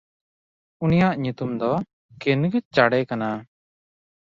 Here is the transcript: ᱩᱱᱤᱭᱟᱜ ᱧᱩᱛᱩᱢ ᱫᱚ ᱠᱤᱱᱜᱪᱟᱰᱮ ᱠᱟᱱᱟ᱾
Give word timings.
ᱩᱱᱤᱭᱟᱜ 0.83 1.15
ᱧᱩᱛᱩᱢ 1.23 1.51
ᱫᱚ 1.59 1.71
ᱠᱤᱱᱜᱪᱟᱰᱮ 2.21 2.99
ᱠᱟᱱᱟ᱾ 3.09 3.29